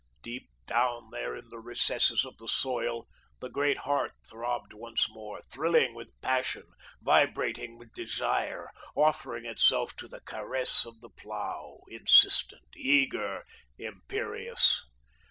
Deep 0.23 0.49
down 0.65 1.11
there 1.11 1.35
in 1.35 1.47
the 1.49 1.59
recesses 1.59 2.25
of 2.25 2.35
the 2.39 2.47
soil, 2.47 3.07
the 3.39 3.51
great 3.51 3.77
heart 3.77 4.13
throbbed 4.27 4.73
once 4.73 5.07
more, 5.11 5.43
thrilling 5.51 5.93
with 5.93 6.19
passion, 6.21 6.63
vibrating 7.03 7.77
with 7.77 7.93
desire, 7.93 8.71
offering 8.95 9.45
itself 9.45 9.95
to 9.95 10.07
the 10.07 10.21
caress 10.21 10.87
of 10.87 11.01
the 11.01 11.09
plough, 11.11 11.77
insistent, 11.87 12.65
eager, 12.75 13.45
imperious. 13.77 14.83